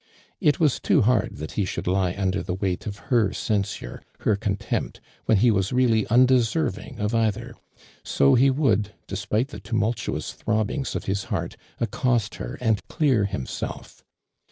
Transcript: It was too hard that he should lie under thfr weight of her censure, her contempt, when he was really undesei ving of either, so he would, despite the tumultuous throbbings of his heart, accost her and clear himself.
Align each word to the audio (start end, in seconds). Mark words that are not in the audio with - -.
It 0.39 0.59
was 0.59 0.79
too 0.79 1.03
hard 1.03 1.35
that 1.37 1.51
he 1.51 1.63
should 1.63 1.85
lie 1.85 2.15
under 2.17 2.41
thfr 2.41 2.59
weight 2.59 2.87
of 2.87 2.97
her 3.11 3.31
censure, 3.33 4.01
her 4.21 4.35
contempt, 4.35 4.99
when 5.25 5.37
he 5.37 5.51
was 5.51 5.71
really 5.71 6.05
undesei 6.05 6.71
ving 6.71 6.99
of 6.99 7.13
either, 7.13 7.53
so 8.03 8.33
he 8.33 8.49
would, 8.49 8.95
despite 9.05 9.49
the 9.49 9.59
tumultuous 9.59 10.33
throbbings 10.33 10.95
of 10.95 11.03
his 11.05 11.25
heart, 11.25 11.55
accost 11.79 12.33
her 12.41 12.57
and 12.59 12.81
clear 12.87 13.25
himself. 13.25 14.03